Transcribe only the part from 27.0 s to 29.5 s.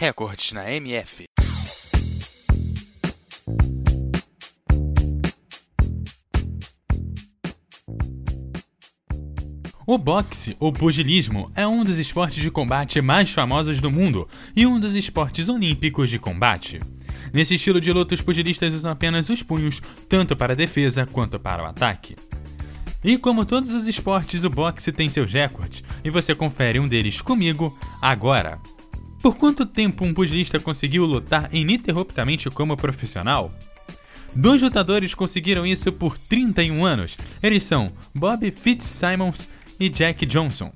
comigo agora. Por